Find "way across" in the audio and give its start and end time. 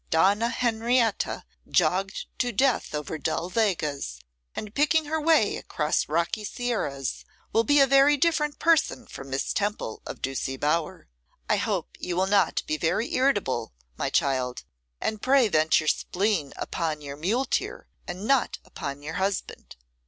5.21-6.09